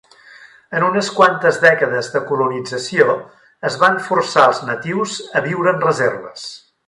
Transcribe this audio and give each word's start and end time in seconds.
En 0.77 0.85
unes 0.85 1.09
quantes 1.17 1.59
dècades 1.65 2.09
de 2.15 2.21
colonització, 2.31 3.17
es 3.71 3.77
van 3.85 4.01
forçar 4.09 4.47
als 4.47 4.63
natius 4.71 5.19
a 5.41 5.45
viure 5.51 5.75
en 5.77 5.85
reserves. 5.89 6.49